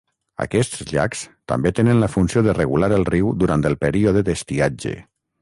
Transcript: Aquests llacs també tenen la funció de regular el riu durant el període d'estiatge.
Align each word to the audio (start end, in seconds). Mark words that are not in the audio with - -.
Aquests 0.43 0.79
llacs 0.91 1.21
també 1.53 1.71
tenen 1.79 2.01
la 2.05 2.09
funció 2.13 2.43
de 2.47 2.57
regular 2.61 2.91
el 2.99 3.07
riu 3.11 3.31
durant 3.45 3.69
el 3.73 3.79
període 3.87 4.27
d'estiatge. 4.31 4.97